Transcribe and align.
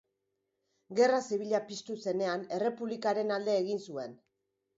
Gerra 0.99 1.19
Zibila 1.25 1.59
piztu 1.67 1.97
zenean, 2.07 2.47
Errepublikaren 2.59 3.37
alde 3.37 3.61
egin 3.61 3.85
zuen. 3.91 4.19